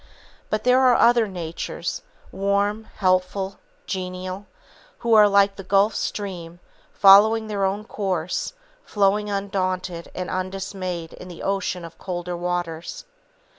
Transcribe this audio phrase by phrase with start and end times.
[0.49, 2.01] But there are other natures,
[2.31, 4.47] warm, helpful, genial,
[4.97, 6.59] who are like the Gulf Stream,
[6.91, 8.53] following their own course,
[8.83, 13.05] flowing undaunted and undismayed in the ocean of colder waters.